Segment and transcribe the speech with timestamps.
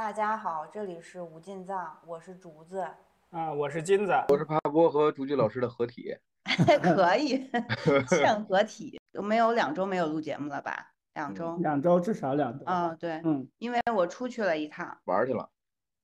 [0.00, 2.88] 大家好，这里是无尽藏，我是竹子。
[3.28, 6.16] 啊，我是金子，我是帕波和竹菊老师的合体。
[6.82, 7.46] 可以，
[8.08, 8.98] 现合体。
[9.12, 10.94] 有没有两周没有录节目了吧？
[11.12, 12.64] 两周，两周至少两周。
[12.64, 15.50] 嗯，对，嗯，因为我出去了一趟，玩去了。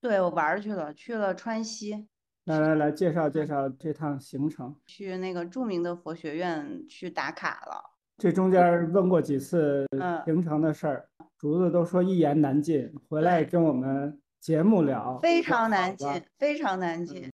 [0.02, 2.06] 对，我玩去了，去了川西。
[2.44, 4.76] 来来来，介绍介绍这趟行程。
[4.84, 7.95] 去那个著名的佛学院去打卡了。
[8.18, 9.86] 这中间问过几次
[10.24, 11.06] 行程的事儿，
[11.38, 17.30] 竹子都说一言难尽，回来跟我们节目聊，非常难尽，非常难尽。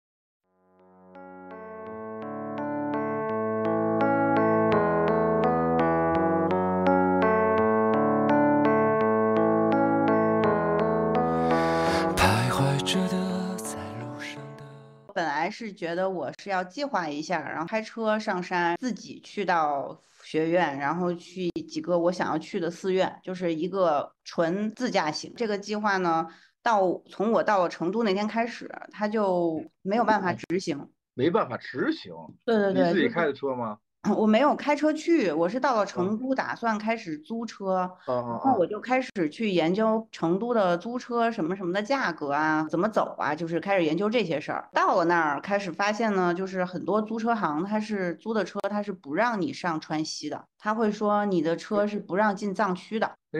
[15.42, 25.34] 来是觉得我是要计划一下，然后开车上山，自己去到学院，然后去几个我想要去的寺院，就是一个纯自驾行。
[25.36, 26.28] 这个计划呢，
[26.62, 32.14] 到从我到了成都那天开始，他就没有办法执行，没办法执行。
[32.46, 33.80] 对对对，你自己开的车吗？
[34.10, 44.68] 我没有开车去，我是到了成都，打算开始租车，然后我就开始去研究成都的租车什么什么的价格啊，怎么走啊，就是开始研究这些事儿。
[44.74, 53.06] 到了那儿，开始发现呢，就是很多租车行，他是租的车，他是不让你上川西的，他会说你的车是不让进藏区的。
[53.34, 53.40] 哎，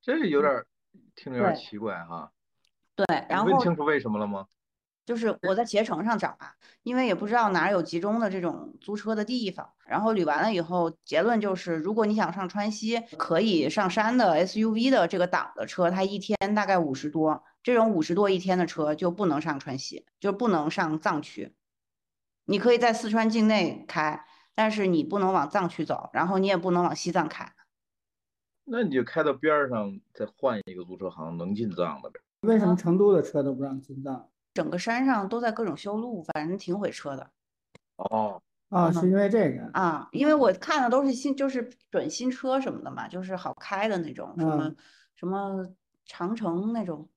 [0.00, 0.64] 这是有点
[1.14, 2.28] 听着有点奇怪哈。
[2.96, 4.46] 对，然后问清楚为什么了吗？
[5.04, 9.68] 就是我在携程上找啊，因为也不知道哪有集中的这种租车的地方。
[9.84, 21.54] 然后捋完了以后，结论就是，如果你想上川西，可以上山的 SUV 的这个档的车，它一天大概五十多，这种五十多一天的车就不能上川西，就不能上藏区。
[22.44, 27.52] 你可以在四川境内开，但是你不能往藏区走，然后你也不能往西藏开。
[28.64, 32.20] 那你就开到边上，再换一个租车行，能进藏的呗。
[32.42, 34.28] 为什么成都的车都不让进藏？
[34.54, 37.30] 整个山上都在各种修路，反正挺毁车的。
[37.96, 40.08] 哦，啊，是因为这个啊？
[40.12, 44.74] 因为我看的都是新，就是准新车什么的嘛，就是好开的那种，什么
[45.14, 45.66] 什么
[46.04, 47.08] 长城那种。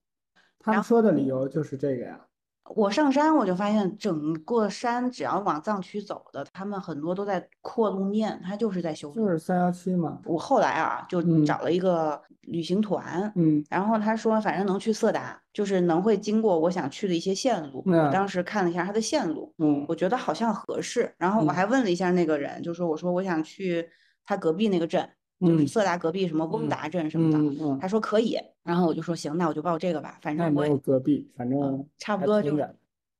[0.58, 2.26] 他们说的理由就是这个呀。
[2.74, 9.10] 我上山我就发现，整个山只要往藏区走的，他们很多都在扩路面，他就是在修。
[9.10, 10.18] 就是三幺七嘛。
[10.24, 17.82] 我后来啊，就找了一个旅行团，嗯，然后他说，反正能去色达，就是能会经过我想去的一些线路。
[17.86, 21.14] 我当时看了一下他的线路，嗯，我觉得好像合适。
[21.18, 23.88] 然后我还问了一下那个人，就说我说我想去
[24.24, 25.08] 他隔壁那个镇。
[25.40, 32.56] 就是色达隔壁什么翁达镇什么的，他说可以，然后我就说行，那我就报这个吧，反正我没有隔壁，反正差不多就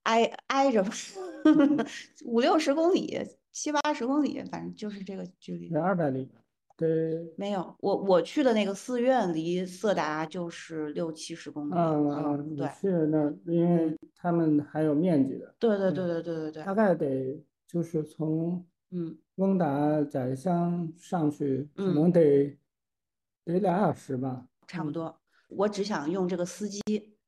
[0.04, 0.90] 挨挨着吧，
[2.24, 3.18] 五六十公里，
[3.52, 5.74] 七八十公里，反正就是这个距离。
[5.74, 6.30] 二百里，
[6.76, 11.74] 对，没有，我我去的那个寺院离色达就是六七十公里。
[11.74, 15.54] 嗯嗯，对，去那，因为他们还有面积的。
[15.58, 16.62] 对对对对对对对。
[16.64, 17.38] 大概得
[17.68, 18.64] 就是从。
[18.90, 22.56] 嗯，翁达宰乡上去可能得
[23.44, 25.20] 得俩小时吧，差不多。
[25.48, 26.80] 我只想用这个司机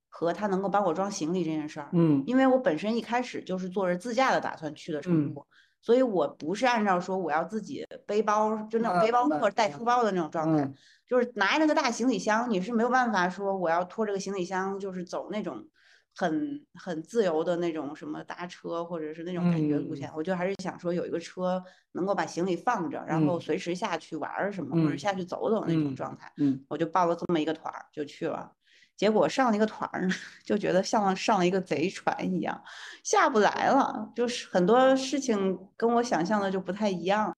[0.09, 1.89] 和他能够帮我装行李这件事儿。
[1.93, 5.47] 嗯，因为我本身一开始就是坐着自驾的打算去的成都，
[5.81, 10.73] 所以我不是按照说我要自己背包，就那种背包客带书包的那种状态，
[11.07, 15.67] 就是拿那个大行李箱，你是没有办法说我要拖这个行李箱，就是走那种。
[16.19, 21.63] 很很自由的那种什么搭车或者是那种感觉路线，我就还是想说有一个车
[21.93, 26.33] 能够把行李放着，然后随时下去玩什么或者下去走走那种状态。
[26.39, 28.51] 嗯，我就报了这么一个团儿就去了，
[28.97, 30.09] 结果上了一个团儿
[30.45, 32.61] 就觉得像上了一个贼船一样，
[33.05, 37.33] 下不来了，就是很多事情跟我想象的就不太一样。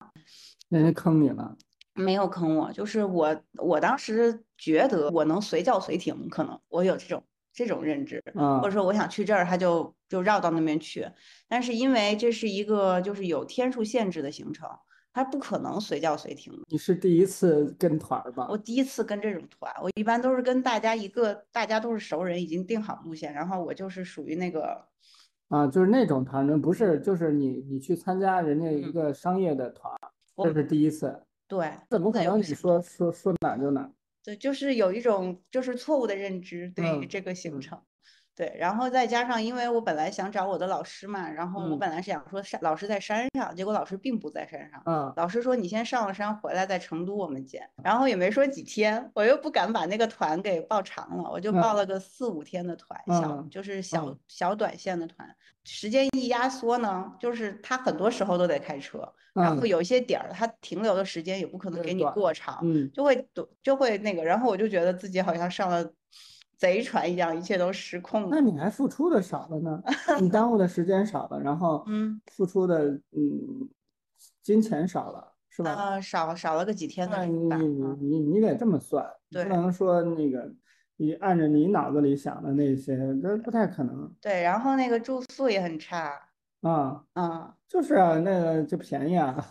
[0.71, 1.55] 人家坑你了？
[1.93, 7.23] 没有坑我，就是我我当时觉得我能随叫随停，可能我有这种。
[7.53, 11.07] 这种认知，或者说我想去这儿，他就就绕到那边去。
[11.49, 14.69] 但是因为这是一个就是有天数限制的行程，
[15.13, 16.53] 他不可能随叫随停。
[16.69, 18.47] 你是第一次跟团吧？
[18.49, 24.87] 我第一次跟这种团，我一般都是跟大家一个，大家都是熟人，已经定好路线，然后我就是属于那个，
[25.49, 29.93] 啊，就是那种团，呢，不是，就是你你去参加人家一个商业的团，
[30.37, 31.21] 这是第一次。
[31.49, 33.91] 对，怎么可能你说说说哪就哪？
[34.31, 37.83] 对，就是有一种就是错误的认知对于这个行程，
[38.37, 55.29] 对，然后再加上因为我本来想找我的老师嘛，然后我本来是想说山老师在山上，结果老师并不在山上，嗯，老师说你先上了山回来在成都我们见，然后也没说几天，我又不敢把那个团给报长了，我就报了个四五天的团，小就是小小短线的团，
[55.65, 59.07] 时间一压缩呢，就是他很多时候都得开车。
[59.33, 62.59] 然后有一些点儿，他停留的时间也不可能给你过长，
[62.93, 63.29] 就会
[63.63, 64.25] 就会那个。
[64.25, 65.89] 然后我就觉得自己好像上了
[66.61, 68.29] 贼船一样，一切都失控了。
[68.31, 69.83] 那你还付出的少了呢？
[70.21, 73.67] 你耽误的时间少了，然后嗯，付出的嗯
[74.43, 75.75] 金钱少了，是吧？
[75.75, 77.57] 呃，少少了个几天的你吧。
[77.57, 77.67] 你
[78.07, 80.53] 你你得这么算，不能说那个
[80.99, 84.15] 你按着你脑子里想的那些，这不太可能。
[84.21, 86.13] 对，然后那个住宿也很差。
[86.61, 89.43] 啊啊，就是啊，那个就便宜啊，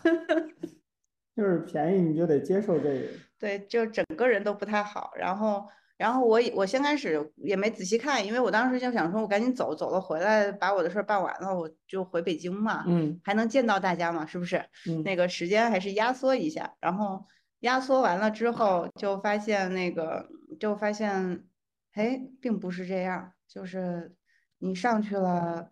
[1.36, 3.08] 就是便宜你就得接受这个。
[3.40, 5.66] 对，就整个人都不太好，然后。
[6.00, 14.64] 然后我我先开始也没仔细看，因为我当时就想说，我赶紧走，走了回来把我的事儿办完了，我就回北京嘛，嗯，还能见到大家嘛，是不是？
[14.88, 17.26] 嗯，那个时间还是压缩一下，然后
[17.60, 20.26] 压缩完了之后，就发现那个
[20.58, 21.44] 就发现，
[21.92, 24.16] 哎，并不是这样，就是
[24.60, 25.70] 你上去了，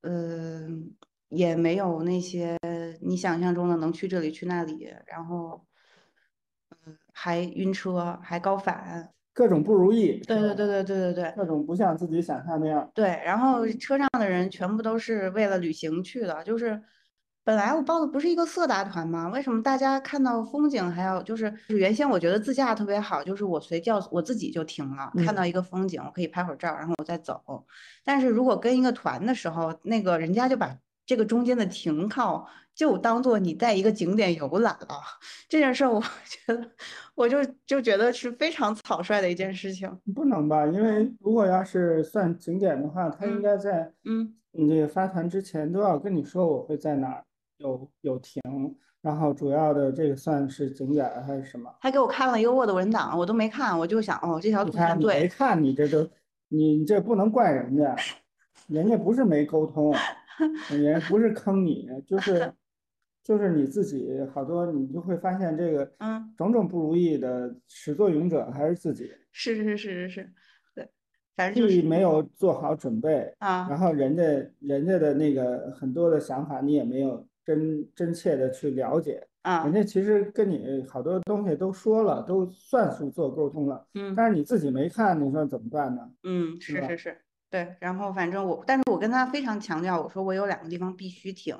[0.00, 0.96] 嗯，
[1.28, 2.56] 也没有那些
[3.02, 5.66] 你想象中的能去这里去那里，然后，
[6.86, 9.12] 嗯，还晕车，还高反。
[9.38, 12.90] 各种不如意，对对对对对对对，各种不像自己想象那样。
[12.92, 16.82] 对，然后车上的人全部都是为了旅行去的，就是
[17.44, 19.28] 本来我报的不是一个色达团吗？
[19.28, 27.40] 为什么大家看到风景还要就是原先我觉得自驾特别好，就是我随叫我自己就停了，看到一个风景我可以拍会儿照，然后我再走。
[28.04, 30.76] 但是如果跟一个团的时候，那个人家就把
[31.06, 32.44] 这个中间的停靠。
[32.78, 35.00] 就当做你在一个景点游览了，
[35.48, 36.70] 这件事我 觉得，
[37.16, 39.90] 我就就觉得是非常草率的一件事情。
[40.14, 40.64] 不能吧？
[40.68, 47.24] 因为如果要是算景点的话，他应该在嗯，你这个发团之前都要跟你说我会在哪儿
[47.56, 48.40] 有有停，
[49.02, 51.68] 然后主要的这个算是景点还是什么？
[51.80, 55.14] 他给我看了一个 Word 文档，我都没看，我就想哦，这条路线对。
[55.16, 56.08] 你没看，你这都
[56.46, 57.96] 你这不能怪人家，
[58.68, 59.92] 人家不是没沟通，
[60.70, 62.52] 人家不是坑你，就是。
[63.28, 69.12] 就是你自己好多，你就会发现这个，嗯，种种不如意的始作俑者还是自己。
[69.32, 70.32] 是是是是是，
[70.74, 70.88] 对，
[71.36, 74.22] 反正就是没有做好准备啊，然后人家
[74.60, 86.10] 人家的那个很多的想法你也没有真真切的去了解啊，人家其实跟你好多东西都说了，都算是做沟通了，嗯，但是你自己没看，你说怎么办呢？
[86.22, 87.18] 嗯，是是是，
[87.50, 91.54] 对，然后反正我，但是我跟他非常强调，我说我有两个地方必须停。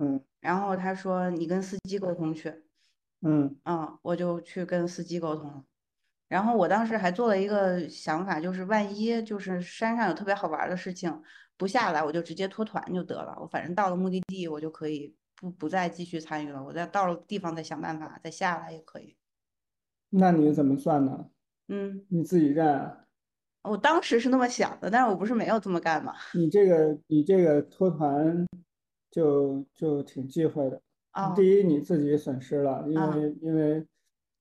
[0.00, 2.52] 嗯，然后他说你跟司机沟通去，
[3.22, 5.64] 嗯嗯，我就去跟司机沟通了。
[6.26, 11.22] 然后我当时还做了一个想法，就是万一就是山上有特别好玩的事情
[11.56, 13.36] 不下来，我就直接脱团就得了。
[13.40, 16.64] 我反正到了目的地，我就可以不不再继续参与了。
[16.64, 19.16] 我再到了地方再想办法再下来也可以。
[20.10, 21.30] 那你怎么算呢？
[21.68, 22.96] 嗯，你自己认。
[23.62, 26.14] 我当时是那么想的，但是我不是没有这么干嘛。
[26.34, 28.44] 你这个你这个脱团。
[29.14, 30.80] 就就挺忌讳的
[31.12, 31.32] 啊。
[31.36, 33.86] 第一，你自己损失了，因为因为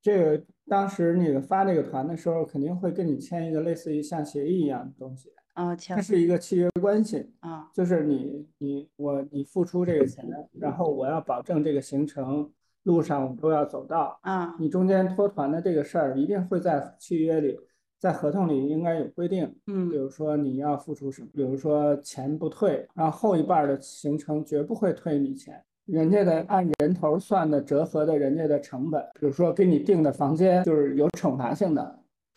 [0.01, 5.29] 这个当时那个发这个团的时候，肯定会跟你签一个类似于像协议一样的东西。
[5.53, 5.95] 啊，签。
[5.95, 7.29] 它是一个契约关系。
[7.41, 7.69] 啊。
[7.71, 10.27] 就是你你我你付出这个钱，
[10.59, 14.17] 然后我要保证这个行程路上我们都要走到。
[14.23, 14.55] 啊。
[14.59, 17.59] 你中间脱团的这个事儿，一定会在契约里。
[18.03, 31.81] 在合同里应该有规定，嗯，比如说你要付出什么，比如说钱不退，然后后一半的行程绝不会退你钱，人家的按人头算的折合的人家的成本，比如说给你订的房间就是有惩罚性的，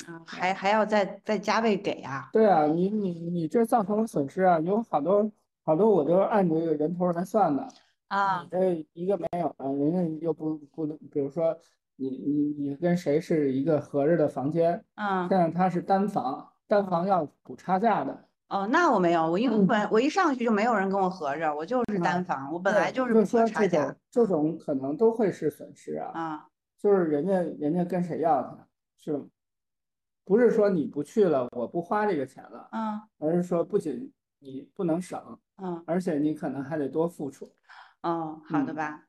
[0.07, 2.31] 啊，还还要再再加倍给啊？
[2.33, 5.29] 对啊，你你你这造成了损失啊，有好多
[5.65, 7.67] 好多我都按这个人头来算的
[8.07, 11.59] 啊，你这一个没有了，人家又不不能，比如说。
[11.97, 14.85] 你你你跟谁是一个合着的房间？
[14.95, 18.25] 嗯，但是他是单房，单房要补差价的。
[18.49, 23.97] 哦，那我没有，我因为本我一上去就没有人跟我合着，我就是单房，我本来就是不补差价。
[24.11, 26.11] 这种可能都会是损失啊。
[26.15, 26.47] 啊，
[26.79, 29.21] 就是人家人家跟谁要的，是
[30.25, 32.69] 不是说你不去了，我不花这个钱了？
[32.73, 35.21] 嗯，而是说不仅你不能省，
[35.63, 37.51] 嗯，而且你可能还得多付出。
[38.03, 38.95] 哦，好的吧。
[38.95, 39.03] 嗯，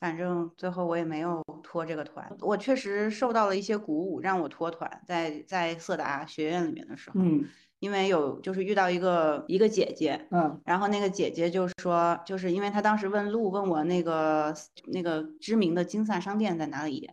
[0.00, 5.00] 反正最后我也没有脱这个团，我确实受到了一些鼓舞，让我脱团。
[5.06, 7.44] 在在色达学院里面的时候，嗯，
[7.78, 14.54] 因为有就是遇到一个一个姐姐，嗯，然后那个姐姐就说，就是因为她当时问路，问我那个
[14.92, 17.10] 那个知名的金萨商店在哪里。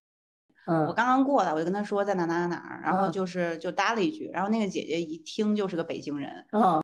[0.68, 6.30] 我刚刚过来，我就跟他说在哪哪哪哪，然后就是就搭了一句，然后那个姐姐一听就是个北京人，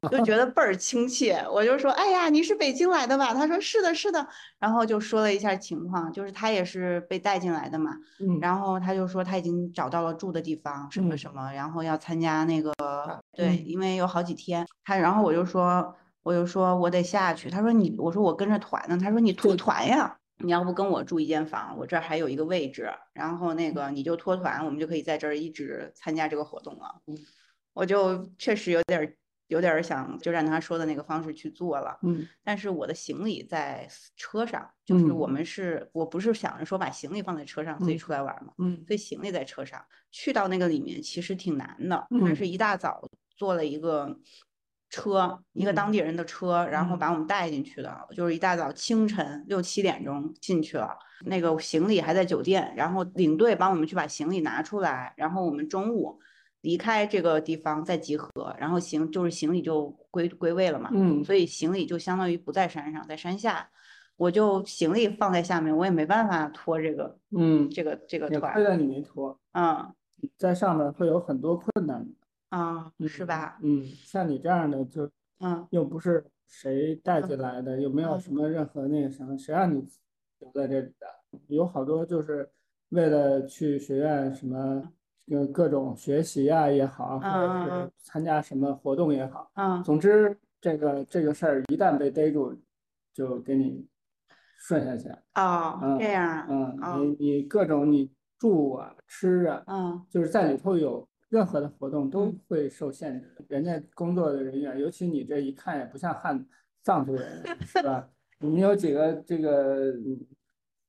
[0.09, 1.45] 就觉得倍儿亲切。
[1.51, 3.33] 我就说，哎呀，你是北京来的吧？
[3.33, 4.27] 他说是的，是的。
[4.59, 7.91] 然后就说了一下情况，就是他也是被带进来的嘛。
[8.41, 12.73] 然后他就说他已经找到了住的地方，什么什么，然后要参加那个，
[13.35, 14.65] 对，因为有好几天。
[14.83, 17.49] 他然后我就说，我就说我得下去。
[17.49, 18.97] 他说你，我说我跟着团呢。
[18.97, 20.17] 他说你退团呀。
[20.39, 27.01] 你要不跟我住一间房，我这儿还有一个位置，然后那个你就脱团，我们就可以在这儿一直参加这个活动了。
[27.73, 29.15] 我就确实有点
[29.47, 31.97] 有点想就按他说的那个方式去做了。
[32.03, 38.53] 嗯，但是我的行李在车上，就是我们是我不是想着说把行李放在车上自己出来玩嘛。
[38.59, 42.07] 嗯，所以行李在车上，去到那个里面其实挺难的。
[42.11, 44.19] 嗯，是一大早做了一个。
[44.89, 56.17] 车，一个当地人的车，然后把我们带进去的，就是一大早清晨六七点钟进去了，那个行李还在酒店，然后领队帮我们去把行李拿出来，然后我们中午
[56.61, 63.69] 离开这个地方再集合，然后行就是行李就归归位了嘛，嗯，所以行李就相当于不在山上，在山下，
[64.15, 69.93] 我就行李放在下面，我也没办法拖这个，嗯，这个这个团，亏了你没拖，嗯，
[70.37, 72.07] 在上面会有很多困难。
[72.49, 73.59] 啊，是吧？
[73.61, 79.85] 嗯，像你这样的就，嗯，又不是谁带进来的，又没有什么任何那个什么，谁让你
[80.39, 81.07] 留在这里的？
[81.47, 82.49] 有好多就是
[82.89, 84.81] 为了去学院什么，
[85.29, 92.57] 呃，各种学习啊也好，或者是参加什么活动也好，嗯，总之这个这个事儿一旦被逮住，
[93.13, 93.85] 就给你
[94.57, 95.09] 顺下去。
[95.35, 101.05] 哦，这样，嗯，你你各种你住啊吃啊，嗯，就是在里头有。
[101.29, 106.45] 任何的活动都会受限制，人家工作的人员，尤其你这一看也不像汉
[106.81, 108.09] 藏族人，是吧？
[108.39, 109.93] 你们有几个这个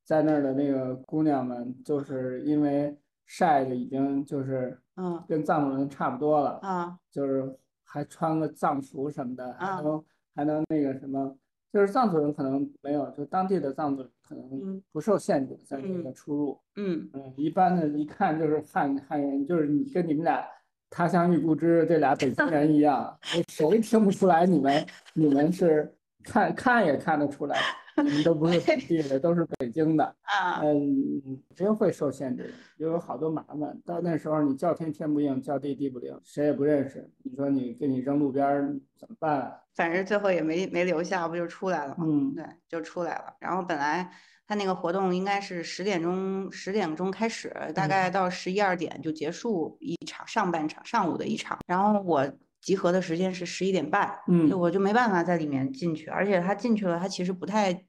[0.05, 10.05] 在那儿的那个姑娘们，就是因为晒的已经就是嗯，跟藏族人差不多了啊，就是还穿个藏服什么的，还能
[10.35, 11.37] 还能那个什么，
[11.73, 14.09] 就是藏族人可能没有，就当地的藏族。
[14.29, 20.45] 可能不受限制在这个出入，嗯嗯，一般的一看就是汉汉人，就是你跟你们俩
[20.91, 23.19] 他乡遇故知，这俩北京人一样，
[23.49, 25.91] 谁听不出来你们你们是
[26.23, 27.59] 看看也看得出来。
[28.05, 30.61] 你们都不是本地的，都是北京的啊。
[30.63, 33.81] 嗯，真会受限制，又有好多麻烦。
[33.85, 37.11] 到那时候你叫天天不应，叫地地不灵，谁也不认识。
[37.23, 39.61] 你说你给你扔路边怎么办？
[39.75, 42.05] 反正最后也没没留下，不就出来了吗？
[42.07, 43.35] 嗯，对，就出来了。
[43.41, 44.11] 然后本来
[44.47, 51.59] 他那个活动应该是十点钟十点钟开始，大概到十一二点就结束一场上半场上午的一场。
[51.67, 52.27] 然后我。
[52.69, 57.87] 集合的时间是十一点半，嗯，我就没办法在里面进去，而且他进去了，他其实不太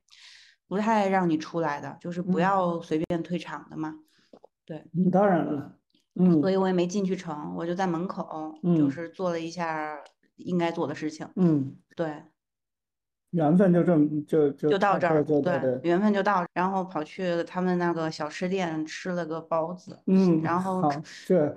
[0.70, 3.94] 不太让你出来的，就是不要随便退场的嘛。
[4.66, 5.76] 对，当然了，
[6.16, 10.00] 嗯，所以我也没进去成，我就在门口，嗯就是做了一下
[10.38, 11.28] 应该做的事情。
[11.36, 12.24] 嗯，对，
[13.32, 20.90] 缘分就这么就就就到这儿，对，缘分就到，然后跑去他们那个小吃店吃了个包子，嗯，然后
[21.28, 21.54] 这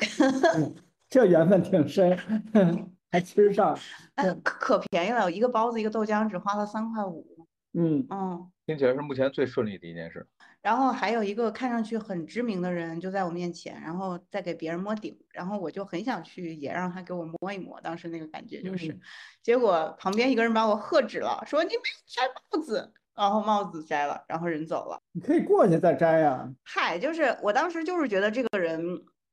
[1.08, 2.18] 这缘分挺深。
[3.12, 3.78] 还吃上，
[4.16, 7.46] 可可便宜了，一个包子一个豆浆只花了三块五。
[7.74, 10.26] 嗯嗯，听起来是目前最顺利的一件事。
[10.62, 18.98] 然后还有一个看上去很知名的人就在我面前，然后再给别人摸顶，然后我就很想去也让他给我摸一摸，当时那个感觉就是，
[19.42, 24.98] 结果旁边一个人把我喝止了，说你没有摘帽子，然后帽子摘了，然后人走了。
[25.12, 26.50] 你可以过去再摘呀。
[26.62, 28.82] 嗨，就是我当时就是觉得这个人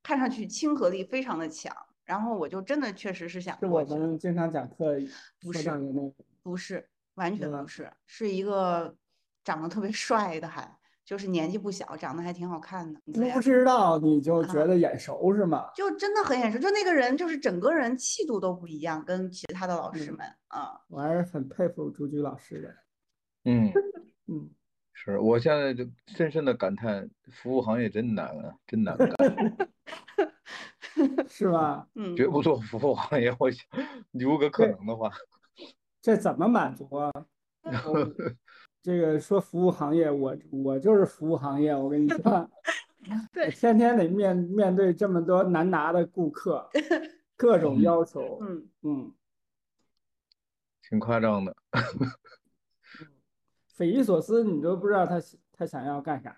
[0.01, 1.73] 看上去亲和力非常的强。
[2.09, 4.95] 然后我就真的确实是想，是我们经常讲课
[5.39, 5.69] 不是，
[6.41, 8.95] 不是完全不是，是一个
[9.43, 10.67] 长得特别帅的，还
[11.05, 12.99] 就是年纪不小，长得还挺好看的。
[13.05, 15.69] 不知道你就觉得眼熟是吗？
[15.75, 20.81] 就真的很眼熟，就那个人就是整个人气度都不一样，跟其他的老师们啊。
[20.87, 22.75] 我还是很佩服朱菊老师的。
[23.45, 23.71] 嗯
[24.25, 24.49] 嗯，
[24.93, 29.09] 是我现在就深深的感叹，服务行业真难啊，真难干。
[31.27, 31.87] 是吧？
[31.95, 33.35] 嗯，绝不做服务行业。
[33.39, 33.65] 我想，
[34.11, 35.11] 如果可能的话，
[36.01, 37.11] 这怎么满足啊？
[38.81, 41.75] 这个说服务行业，我我就是服务行业。
[41.75, 42.49] 我跟你说，
[43.33, 46.69] 对，天天得面面对这么多难拿的顾客，
[47.35, 48.39] 各种要求。
[48.41, 49.13] 嗯嗯，
[50.81, 51.55] 挺夸张的，
[53.67, 56.37] 匪夷所思，你都不知道他他想要干啥。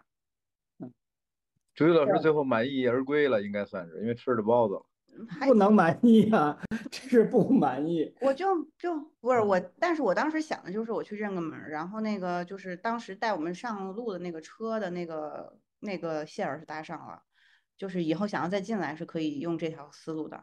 [1.81, 4.85] 朱宇老师最后满意而归了，应该算是，因为吃了包子了。
[5.47, 6.55] 不能满意啊，
[6.91, 8.13] 这是不满意。
[8.21, 8.45] 我就
[8.77, 17.19] 就不是我，但是我当时想的就是我去认个门，然后那个就是当时带我们上路的那个车的那个那个线儿是搭上了，
[17.75, 20.39] 就是以后想要再进来是可以用这条思路的。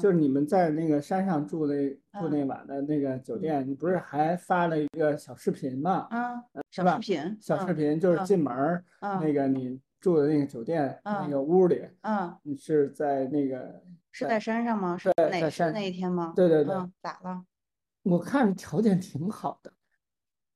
[0.00, 1.88] 就是你们在那个山上住那
[2.20, 6.08] 住那晚的那个酒店，你不是还发了一个小视频吗？
[6.10, 9.80] 嗯，小视频，小视频就是进门那个你。
[10.00, 14.96] 住的那个酒店那个屋里，嗯，你是在那个是在山上吗？
[14.96, 16.32] 是哪山那一天吗？
[16.34, 17.44] 对对对，咋了？
[18.02, 19.72] 我看条件挺好的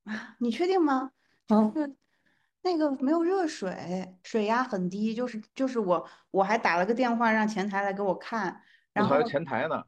[0.05, 1.11] 啊，你确定吗？
[1.49, 1.73] 啊，
[2.63, 8.63] 那个没有热水，水压很低，就是就是我我还打了个电话让前台来给我看，
[8.95, 9.85] 然后还有前台呢，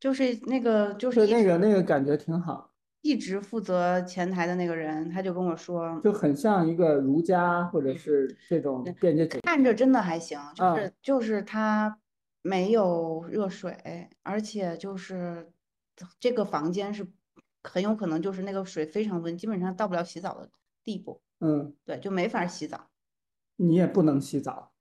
[0.00, 2.70] 就是那个就是那个那个感觉挺好，
[3.04, 11.98] 一直负责前台的那个人他就跟我说，就很像一个儒家或者是这种便捷看着真的还行，就是就是他
[12.40, 15.52] 没有热水，而且就是
[16.18, 17.06] 这个房间是
[17.62, 20.48] 很有可能就是那个水非常温，基本上到不了洗澡的
[20.82, 21.20] 地步。
[21.40, 22.88] 嗯，对，就没法洗澡，
[23.56, 24.72] 你也不能洗澡，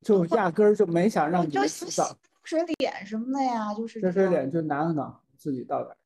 [0.00, 5.96] 就压根儿就没想让你洗澡，水脸什么的呀，就是热水脸就拿个脑自己倒点。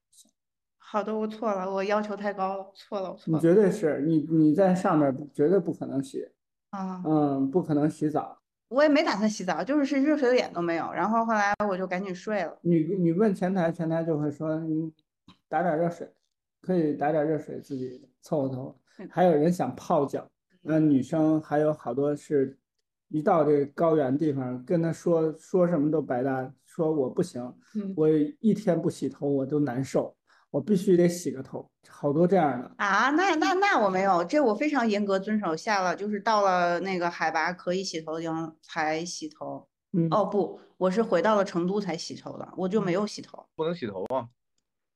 [0.93, 3.39] 好的，我错了，我要求太高了，错了，我错了。
[3.39, 6.23] 你绝对是你你在上面绝对不可能洗
[6.69, 8.39] 啊，嗯，不可能洗澡。
[8.69, 12.59] 我也没打算洗澡，就是是热水脸都没有，然后后来我就赶紧睡了。
[12.61, 14.93] 你你问前台，前台就会说你
[15.49, 16.07] 打点热水，
[16.61, 18.77] 可以打点热水自己凑合凑合。
[19.09, 20.29] 还有人想泡脚，
[20.61, 22.59] 那女生还有好多是，
[23.09, 27.43] 一到这个高原地方，跟他说说什么都白搭，说我不行，
[27.97, 30.15] 我一天不洗头我都难受，
[30.53, 33.11] 我必须得洗个头，好多这样的啊。
[33.11, 39.67] 那那那我没有，这我非常严格遵守下了，就是到了那个海拔可以洗头的地方才洗头。
[40.11, 44.29] 哦不，我是回到了成都才洗头的，我就没有洗头，不能洗头啊。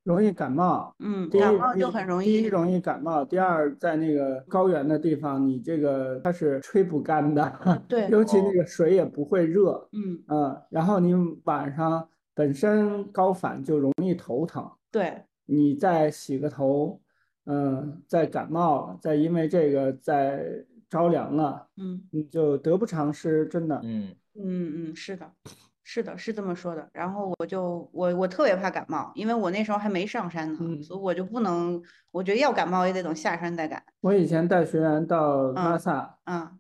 [0.05, 2.27] 容易感冒，嗯，感冒就很容易。
[2.27, 11.13] 第一容易感冒，第二在那个高原的地方，你这个它是吹不干的，对， 尤其那个水也不会热，嗯嗯，然后你
[11.45, 17.01] 晚上本身高反就容易头疼，对，你再洗个头，
[17.47, 20.45] 嗯，再感冒，再因为这个再
[20.91, 25.33] 着凉了，嗯，你就得不偿失，真的，嗯嗯嗯，是的。
[25.89, 26.91] 是的，是这么说的。
[26.93, 31.81] 然后我就我我特别怕感冒，因为我那时候还没上山呢，所以我就不能。
[32.11, 33.81] 我觉得要感冒也得等下山再感。
[34.01, 36.59] 我以前带学员到拉萨，嗯，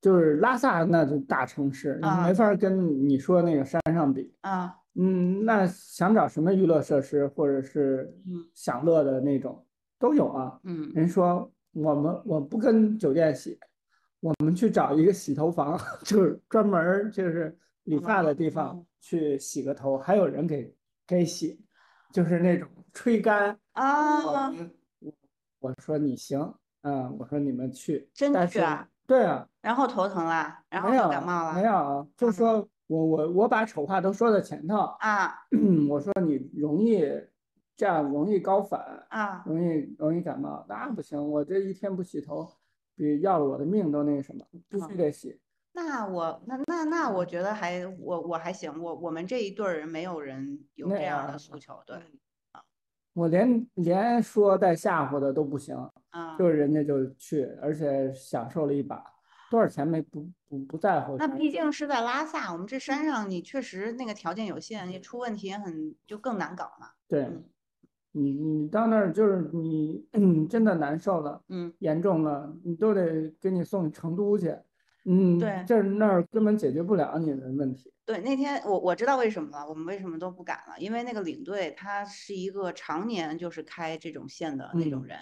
[0.00, 4.32] 就是拉萨那就大城市，没法跟你说那个山上比。
[4.40, 8.12] 啊，嗯，那想找什么娱乐设施或者是
[8.54, 9.64] 享乐的那种
[9.98, 10.60] 都有啊。
[10.64, 13.58] 嗯，人说我们我不跟酒店洗，
[14.20, 17.56] 我们去找一个洗头房， 就是专门就是。
[17.86, 20.74] 理发的地方去洗个头，还有人给
[21.06, 21.56] 给洗，
[22.12, 24.52] 就是那种吹干啊。
[25.60, 28.88] 我说你行，嗯，我说你们去，真去啊？
[29.06, 29.46] 对啊。
[29.62, 31.54] 然后头疼了，然后感冒了？
[31.54, 35.34] 没有，就说我我我把丑话都说在前头啊。
[35.88, 37.02] 我说你容易
[37.76, 42.48] 这样容易高反啊，容易容易感冒，那不行，我这一天不洗头，
[42.94, 45.38] 比要了我的命都那什么，必须得洗。
[45.72, 51.96] 那我那那那我觉得还我我还行，我我们这一对人没有人有这样的诉求，对，
[52.52, 52.62] 啊，
[53.12, 55.76] 我连连说带吓唬的都不行，
[56.08, 59.04] 啊，就是人家就去，而且享受了一把，
[59.50, 61.16] 多少钱没不不不在乎。
[61.16, 66.88] 那毕竟是在拉萨，我们这山上你确实那个条件有限，你出问题也很就更难搞嘛。
[67.08, 67.28] 对，
[68.12, 70.06] 你你到那儿就是你
[70.50, 74.56] 真的难受了，嗯，严重了，你都得给你送成都去。
[75.08, 77.92] 嗯，对，这那儿根本解决不了你的问题。
[78.04, 85.16] 对，那天我我知道为什么了，我们为什么都不敢了，因为那个领队他是一个常年就是开这种线的那种人，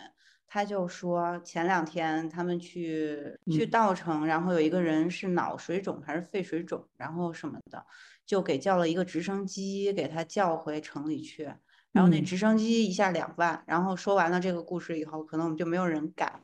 [0.54, 7.84] 他就说前两天他们去去稻城，然后有一个人是脑水肿还是肺水肿，然后什么的，
[8.24, 11.52] 就给叫了一个直升机给他叫回城里去。
[11.90, 16.40] 然后那直升机一下两万，然后说完了这个故事以后，可能我们就没有人敢，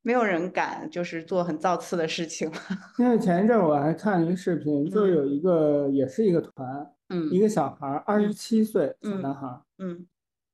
[0.00, 2.50] 没有人敢就是做很造次的事情。
[2.98, 10.06] 因为前一阵我还看一个视频，就是有一个也是一个团，嗯，一个小孩，二十七岁小男孩，嗯，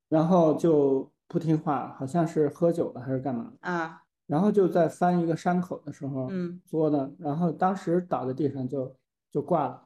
[0.09, 8.95] 然后就不听话，好像是喝酒了还是干嘛啊，然后就在翻一个山口的时候，嗯，作的，然后当时倒在地上就
[9.31, 9.83] 就挂了，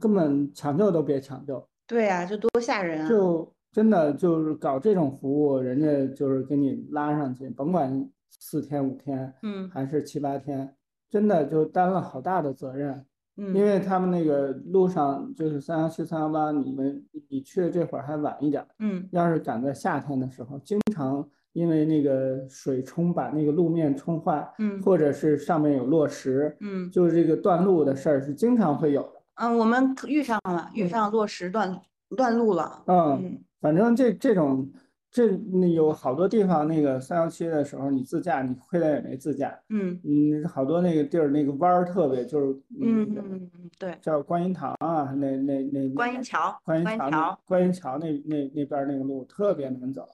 [0.00, 1.68] 根本抢救都别抢救。
[1.86, 3.08] 对呀，就多吓人啊！
[3.08, 3.52] 就。
[3.70, 10.74] 真的就是搞这种服务，人家就是给你拉上去，甭管四天五天，嗯，还是七八天，
[11.10, 13.04] 真的就担了好大的责任。
[13.38, 29.22] 嗯，因为他们那个路上就是三幺七、三幺八，你们你去的这会儿还晚一点，嗯，要是赶在夏天的时候，经常因为那个水冲把那个路面冲坏，嗯，或者是上面有落石，嗯，就是这个断路的事儿是经常会有的。
[29.36, 31.80] 嗯，我们遇上了，遇上落石断
[32.16, 32.82] 断路了。
[32.86, 33.38] 嗯。
[33.60, 34.70] 反正这这种
[35.10, 35.26] 这
[35.74, 39.58] 有好多地方，那个三幺七的时候，你自驾，你亏了也没自驾。
[39.70, 50.06] 嗯嗯，好多那个地儿那个弯儿特别，就是嗯嗯嗯对，叫观音堂啊，那那那观音桥，观音桥，观音桥那那那边那个路特别难走，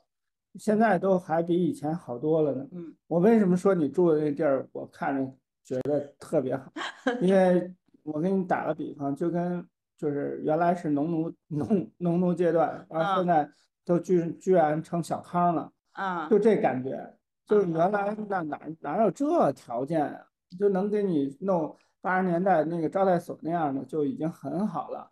[0.58, 2.66] 现在都还比以前好多了呢。
[2.72, 5.32] 嗯，我为什么说你住的那地儿，我看着
[5.64, 6.70] 觉得特别好？
[7.20, 7.72] 因为
[8.04, 9.66] 我给你打个比方，就跟
[9.98, 13.48] 就是原来是农奴农农奴阶段，然后现在
[13.84, 17.14] 都居居然成小康了，啊，就这感觉，
[17.46, 20.20] 就是原来那哪哪有这条件啊，
[20.58, 25.10] 就能给你弄八十年代那个招待所那样的就已经很好了。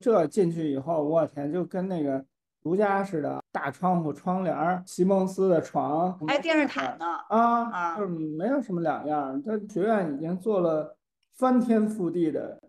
[0.00, 2.24] 这进去以后，我天，就跟那个
[2.62, 9.42] 如家似的，大窗户、窗帘席梦思的床，还电视塔呢啊，就是没有什么两样。
[9.42, 10.96] 这学院已经做了
[11.36, 12.60] 翻天覆地的。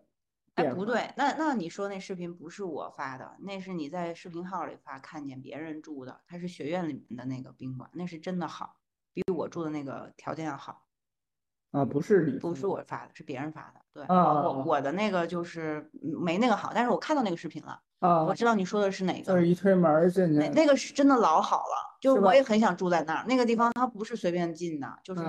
[0.56, 8.78] 哎，不对，那那你说那视频不是我发的，那是你在视频号里发，看见别人住的，他是学院里面的那个宾馆，那是真的好，
[9.14, 10.82] 比我住的那个条件要好。
[11.72, 13.82] 啊，不是你，不是我发的，是别人发的。
[13.92, 17.82] 对，我我的那个就是没那个好，但是我看到那个视频了。
[18.00, 19.34] 啊，我知道你说的是哪个。
[19.34, 20.34] 就是一推门进去。
[20.36, 23.26] 那那个是真的老好了，就我也很想住在那儿。
[23.28, 25.22] 那个地方它不是随便进的，就是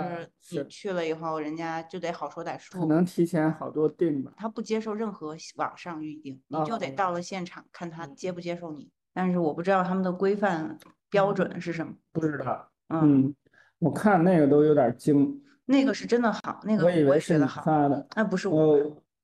[0.51, 2.79] 你去了以后，人家就得好说歹说。
[2.79, 4.33] 可能提前好多订吧。
[4.37, 8.91] 他不接受任何网上预订，你就得到了现场看他接不接受你。
[9.15, 11.95] 但是我不知道他们的规范标准是什么。
[12.13, 12.69] 不知道。
[12.91, 13.35] 嗯，
[13.79, 15.43] 我看那个都有点惊。
[15.65, 18.77] 那个是真的好，那个我以为是你发的，那不是我，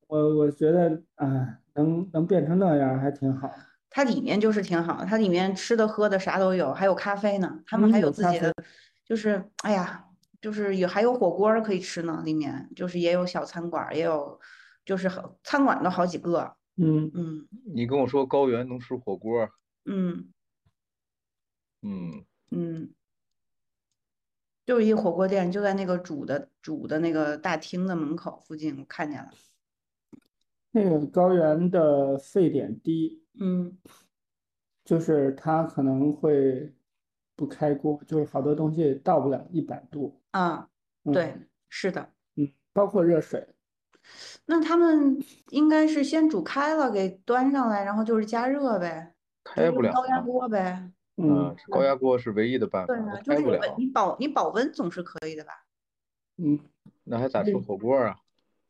[0.08, 3.50] 我我觉得啊，能能变成那样还挺好。
[3.92, 7.62] 它里面就是挺好，它里面吃的喝的啥都有，还有咖啡呢。
[7.66, 8.52] 他们还有自己的，
[9.04, 10.04] 就是哎呀，
[10.40, 14.40] 就是有还有火锅可以吃呢，里面就是也有小餐馆，也有
[14.84, 15.10] 就是
[15.44, 16.56] 餐馆都好几个。
[16.76, 17.46] 嗯嗯。
[17.74, 19.48] 你跟我说高原能吃火锅？
[19.84, 20.32] 嗯
[21.82, 22.90] 嗯嗯。
[24.64, 29.28] 就是一火锅店，就在那个主的主的那个大厅的门口附近，我看见了。
[30.72, 33.76] 那个高原的沸点低，嗯，
[34.84, 36.74] 就是它可能会
[37.36, 40.20] 不开锅，就是好多东西到不了一百度。
[40.30, 40.68] 啊，
[41.12, 41.36] 对，
[41.68, 43.46] 是的，嗯，包括热水。
[44.46, 50.90] 那他们应该是先煮开了，给端上来，然后就是加热呗，开不了高压锅呗。
[51.16, 53.60] 嗯，高压锅是唯一的办法，开不了。
[53.76, 55.52] 你保你保温总是可以的吧？
[56.38, 56.58] 嗯，
[57.04, 58.16] 那还咋吃火锅啊？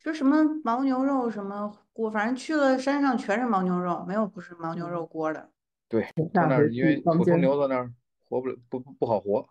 [0.03, 5.49] 就什么牦牛肉什么锅，反正去了山上全是牦牛肉，没有不是牦牛肉锅的。
[5.87, 7.89] 对，那儿因为普通牛在那儿
[8.27, 9.47] 活不了，不不好活。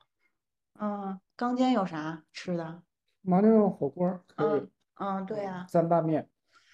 [0.78, 2.82] 嗯，钢尖有啥吃的？
[3.24, 4.68] 牦牛肉火锅可以。
[4.96, 5.66] 嗯，对呀。
[5.70, 6.28] 糌粑面。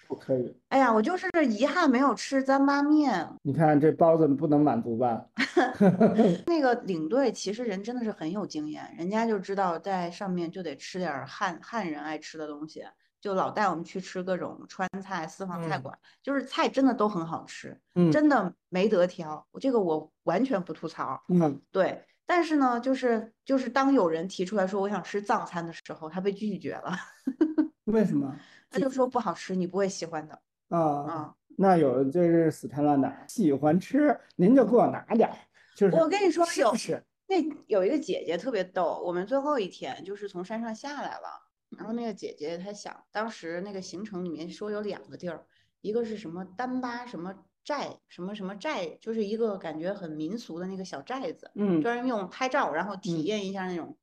[0.08, 0.58] 不可以。
[0.70, 3.28] 哎呀，我就是遗憾没有吃糌粑面。
[3.42, 5.22] 你看这包子不能满足吧？
[6.46, 12.82] 那个领队其实人真的是很有经验，人家就知道在上面就得吃点汉汉人爱吃的东西，
[13.20, 17.78] 就老带我们去吃各种川菜、私房菜馆，就是菜真的都很好吃，
[18.12, 19.46] 真的没得挑。
[19.60, 21.22] 这个我完全不吐槽。
[21.28, 22.04] 嗯，对。
[22.24, 26.94] 但是呢，就是就是当有人提出来说我想吃藏餐的时候，他被拒绝了。
[27.86, 28.36] 为什么？
[28.70, 31.34] 他就说不好吃，你不会喜欢的啊啊！
[31.56, 35.34] 那有的就是死缠烂打，喜欢吃您就给我拿点儿。
[35.74, 45.46] 就是我跟你说有是那有一个姐姐特别逗，我们最后一天就是从山上下来了，然后那个姐姐她想，当时那个行程里面说有两个地儿，
[45.80, 53.96] 一个是什么丹巴什么寨什么什么寨，就是一个感觉很民俗的那个小寨子，嗯，专门用拍照，然后体验一下那种。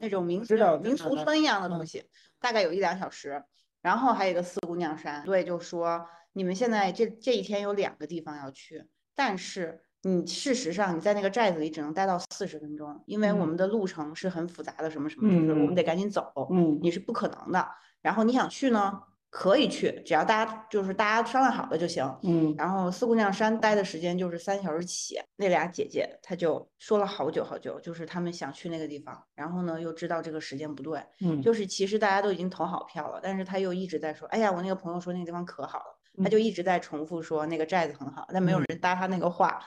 [0.00, 2.08] 那种民俗民俗村一样的东西，
[2.40, 3.44] 大概有一两小时。
[3.82, 17.66] 然后还有一个四姑娘山，对，就说你们现在这这一天有两个地方要去，但是你事实上你在那个寨子里只能待到四十分钟，因为我们的路程是很复杂的，什么什么，就是我们得赶紧走，嗯，你是不可能的。
[18.02, 19.02] 然后你想去呢？
[19.30, 22.08] 可以去，只要大家就是大家商量好了就行。
[22.22, 25.16] 嗯，然后四姑娘山待的时间就是三小时起。
[25.34, 31.02] 那俩姐姐她就说了好久好久，就是他们想去那个地方，然后呢又知道这个时间不对。
[31.20, 39.60] 嗯，就是其实大家都已经投好票了，但是她又一直在说，哎呀，我那个朋友说那个地方可好了，他就一直在重复说那个寨子很好，但没有人搭他那个话。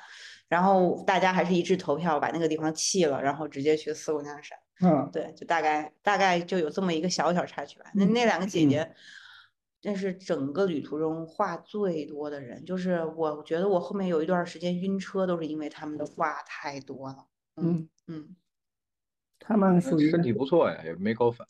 [0.48, 4.58] 然后大家还是一致投票把那个地方弃了，然后直接去四姑娘山。
[4.82, 7.92] 嗯，对，就大概大概就有这么一个小小插曲吧。
[7.94, 8.94] 那那两个姐姐。
[9.84, 17.28] 那是整个旅途中话最多的人，就是我觉得我后面有一段时间晕车，都是因为他们的话太多了。
[17.56, 18.36] 嗯嗯，
[19.40, 21.48] 他们属于身体不错呀，也没高反，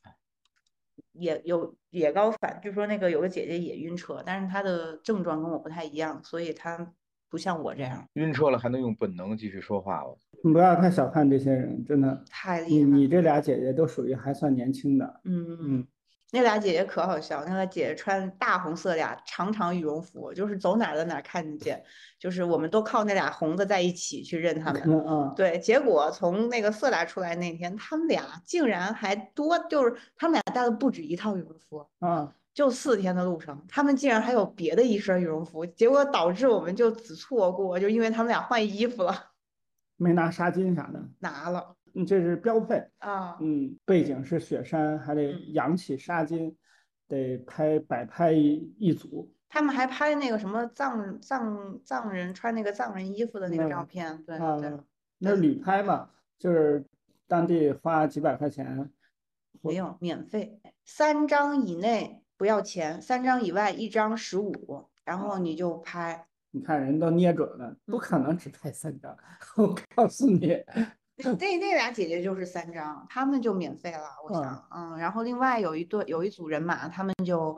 [1.13, 2.59] 也有也高反。
[2.61, 6.93] 据说那个有个姐姐也晕车，但是她的症状跟我不太一样，所以她
[7.29, 10.17] 不像我这样晕车了还能用本能继续说话了。
[10.43, 12.69] 你不要太小看这些人，真的太厉害。
[12.69, 15.21] 你你这俩姐姐都属于还算年轻的。
[15.23, 15.87] 嗯嗯。
[16.31, 21.81] 那俩姐姐可好笑，那俩姐姐穿大红色俩长长羽绒服，就是走哪儿的哪儿看得见，
[22.19, 24.81] 就是我们都靠那俩红的在一起去认他们。
[24.85, 25.33] 嗯嗯。
[25.37, 31.87] 对，结果从那个色达出来那天，他们俩竟然还多，就是他们俩带了不止一套羽绒服。
[31.99, 32.33] 啊。
[32.57, 39.13] 就四天的路程，他们竟然还有别的一身羽绒服，结果导致我们就只错过，就因为他们俩换衣服了。
[39.95, 40.99] 没拿纱巾啥的？
[41.19, 41.75] 拿了。
[41.93, 43.37] 嗯，这是标配啊。
[43.41, 46.55] 嗯，背景是雪山，还得扬起纱巾，
[47.07, 49.31] 得拍摆拍一一组。
[49.47, 54.79] 他们还拍那个什么藏藏藏人穿那个藏人衣服的那个照片，对对。
[55.19, 56.83] 那是旅拍嘛，就是
[57.27, 58.89] 当地花几百块钱。
[59.61, 66.25] 不用，免费，三张以内不要钱，三张以外一张十五，然后你就拍。
[66.51, 69.15] 你看人都捏准了，不可能只拍三张，
[69.57, 70.63] 我告诉你。
[71.17, 77.57] 那那俩姐姐就是三张，他们就免费了，我想，嗯，然后另外有一对有一组人马，他们就，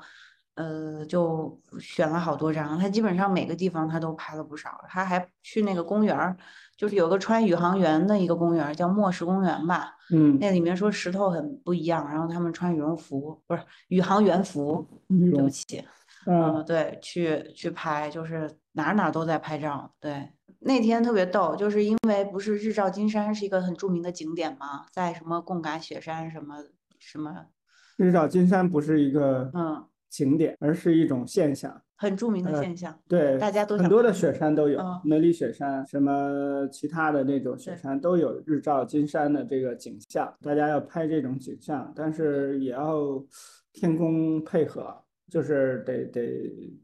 [0.55, 6.37] 呃，就选了好多张，他基本上每个地方他都拍了不少，他还去那个公园，
[6.79, 15.83] 就是有个穿宇航员的一个公园，叫莫石公园吧，嗯，那里面说石头很不一样，然后他们穿羽绒服，不是宇航员服，对不起，
[16.25, 20.29] 嗯，对，去去拍，就是哪哪都在拍照，对。
[20.61, 24.85] 那天特别逗，就是因为不是日照金山是一个很著名的景点吗？
[24.89, 26.63] 在什么贡嘎雪山什么
[26.97, 27.47] 什么？
[27.97, 32.97] 日照金山不是一个嗯景点，而是一种现象，很著名的现象。
[33.07, 43.21] 对，大家都很多的雪山都有，梅里雪山什么其他的那种雪山都有日照金山的这个景象，大家要拍这种景象，但是也要
[43.73, 44.95] 天公配合，
[45.29, 46.79] 就是得得。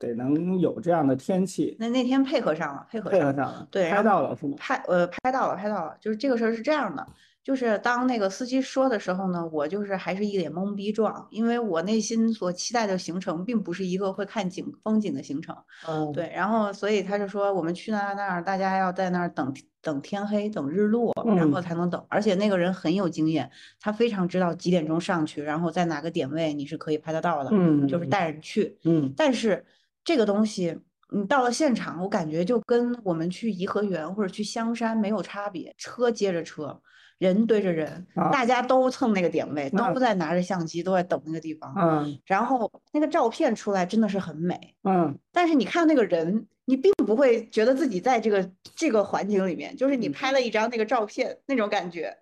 [0.00, 4.56] 得能有这样的天气，那那天配合上了，配合配合上了，对，拍到了是吗？
[4.58, 7.06] 拍呃拍到了，拍到了，就是这个事儿是这样的，
[7.42, 15.56] 就是当那个司机说的时候呢，我就是还是一脸懵逼状，因为我内心所期待的行程并不是一个会看景风景的行程，
[15.88, 23.50] 嗯，对，然后所以他就说我们去那那儿，大家要在那儿等等天黑，等日落，然后才能等，而且那个人很有经验，
[23.80, 29.64] 他非常知道几点钟上去，然后在哪个点位你是可以拍得到的，嗯，就是带着你去，嗯，但是。
[30.02, 30.74] 这个东西，
[31.10, 35.72] 你到了现场，我感觉就跟我们去颐和园或者去香山没有差别。
[35.76, 36.80] 车接着车，
[37.20, 41.70] 人对着人，大家都蹭那个点位，都在拿着相机，都在等那个地方。
[41.76, 44.74] 嗯，然后那个照片出来真的是很美。
[44.84, 52.16] 嗯，但是你看那个人，你并不会觉得自己在这个这个环境里面，就是你拍了一张那个照片那种感觉。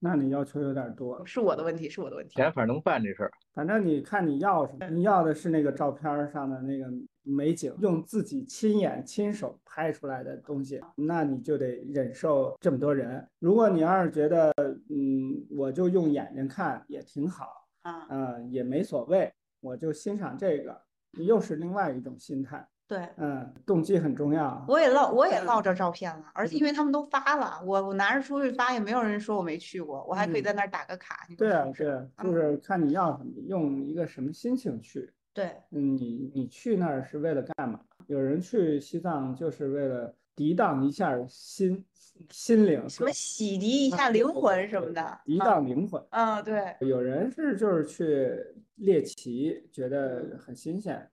[0.00, 2.34] 那你要求有点多，是我的问题，是我的问题。
[2.34, 6.86] 钱反正能办这事儿，反正你看你要什么，你要的是那个照片上的那个
[7.30, 13.26] 美景，用自己亲眼亲手拍出来的东西，那你就得忍受这么多人。
[13.38, 14.52] 如果你要是觉得，
[14.88, 20.80] 嗯，我就用眼睛看也挺好，啊，也没所谓，我就欣赏这个，
[21.12, 22.66] 又是另外一种心态。
[22.88, 24.64] 对，嗯，动机很重要。
[24.66, 31.24] 我也落，我也落着照片了，而且因为他们都发了，我我拿着出去发，也没有人说我没去过，我还可以在那儿打个卡。
[31.38, 35.08] 对啊，是，就是看你要什么，用一个什么心情去。
[35.32, 37.80] 对，嗯，你你去那儿是为了干嘛？
[38.06, 41.84] 有人去西藏就是为了涤荡一下心
[42.30, 46.02] 心灵，什么洗涤一下灵魂什么的，涤荡灵魂。
[46.10, 46.76] 嗯，对。
[46.80, 48.36] 有人是就是去
[48.76, 51.08] 猎奇，觉得很新鲜。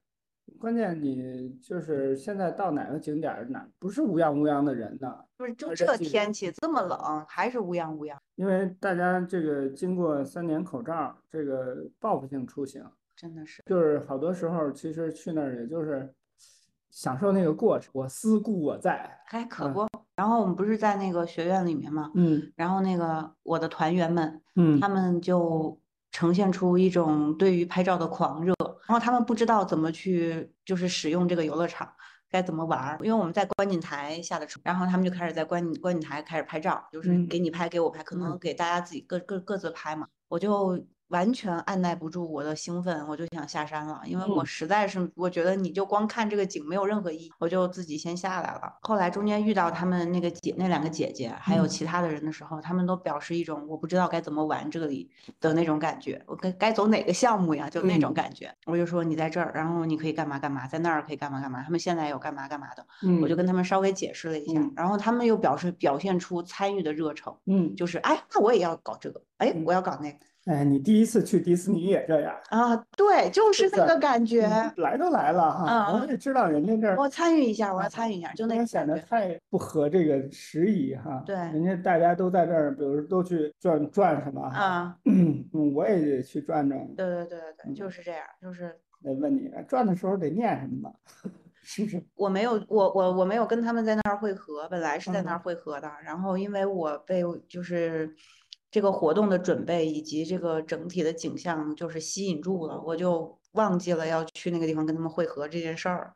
[0.58, 5.14] 关键你就是现在到哪个景点哪不是乌泱乌泱的人呢？
[5.36, 8.16] 不是就这天气这么冷还是乌泱乌泱？
[8.36, 12.82] 因为大家这个经过三年口罩，这个报复性出行
[13.18, 16.14] 真的是，就是好多时候其实去那儿也就是
[16.92, 19.88] 享受那个过程，我思故我在，还可不。
[20.16, 22.12] 然后我们不是在那个学院里面嘛？
[22.16, 25.78] 嗯，然后那个我的团员们，嗯，他们就。
[26.10, 28.56] 呈现出一种对于拍照的狂热，
[28.88, 31.88] 然后他们不知道怎么去，就是使用这个游乐场
[32.32, 40.84] 该怎么玩，因为我们在观景台下的车，然后他们就开始在观景观景台开始拍照，就是给你拍，给我拍，可能给大家自己各各各自拍嘛，我就。
[41.10, 48.78] 完全按耐不住我的兴奋，我就想下山了，因为我实在是我觉得你就光看这个景没有任何意义，我就自己先下来了。
[48.82, 57.70] 后来中间遇到他们那个姐那两个姐姐，还有其他的人的时候，他们都表示一种我不知道该怎么玩这里的那种感觉，我该该走哪个项目呀？
[57.70, 58.54] 就那种感觉。
[58.66, 61.62] 我就说你在这儿，然后你可以干嘛干嘛，在那儿可以干嘛干嘛。
[61.64, 62.86] 他们现在有干嘛干嘛的，
[63.22, 70.18] 我就跟他们稍微解释了一下，然后他们又表示表现出参与的热诚，嗯，就是哎，那我也要搞这个，哎，我要搞那个。
[70.48, 72.74] 哎，你第一次去迪士尼也这样啊？
[72.96, 74.48] 对，就是那个感觉。
[74.78, 76.96] 来都来了哈，我也知道人家这儿。
[76.98, 81.22] 我参与一下，我要参与一下，就那显得太不合这个时宜哈。
[81.26, 84.96] 对，人家大家都在这儿，比如都去转转什么啊？
[85.04, 85.44] 嗯，
[85.76, 86.80] 我也得去转转。
[86.96, 88.74] 对对对对对，就是这样，就是。
[89.04, 90.94] 得问你，转的时候得念什么吗？
[91.62, 92.02] 是不是？
[92.16, 98.16] 我没有，我我我没有跟他们在那儿会合，本来是在那儿会合的，然后因为我被就是。
[98.70, 106.14] 这个活动的准备以及这个整体的景象就是吸引住了，我就忘记了要去那个地方跟他们会合这件事儿。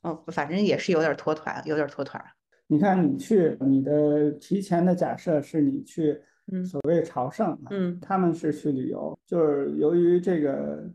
[0.00, 2.22] 哦，反正也是有点拖团，有点拖团。
[2.68, 6.20] 你看，你去，你的提前的假设是你去，
[6.68, 10.90] 所谓朝圣，嗯，他们是去旅游，就是由于这个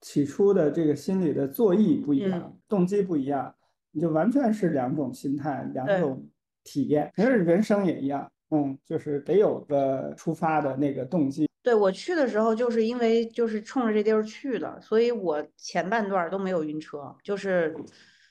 [0.00, 3.54] 起初的这个心理的作意不一样，动机不一样，
[3.90, 6.26] 你就完全是两种心态，两种
[6.62, 7.12] 体验。
[7.16, 8.30] 其实人生也一样。
[8.50, 11.48] 嗯，就是得有个出发的那个动机。
[11.62, 17.74] 对我去的时候，就是因为就是冲着这地儿去的，所以我前半段都没有晕车，就是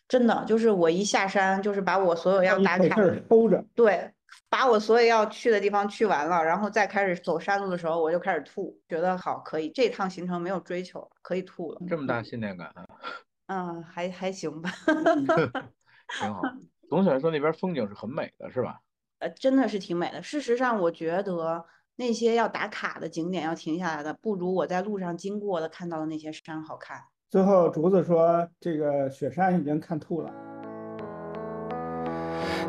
[0.08, 2.96] 真的，就是我一下山，就是把我所有要打卡
[3.28, 4.10] 抽着，对，
[4.50, 11.82] 把我所有要去的地方去完了，然后再开始走山路的时候，我就开始吐，觉得好可以，这趟行程没有追求，可以吐了。
[11.90, 12.72] 这么大信念感？
[13.48, 14.72] 嗯，还还行吧，
[16.20, 16.42] 挺好。
[16.90, 18.80] 总体来说，那边风景是很美的，是吧？
[19.26, 20.22] 呃，真的是挺美的。
[20.22, 27.02] 事实上，我觉得那些要打卡的景点要停下来的，不如我在路上经过的看到的那些山好看。
[27.28, 30.32] 最后，竹子说：“这个雪山已经看吐了。”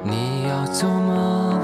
[0.02, 1.60] 你要走吗？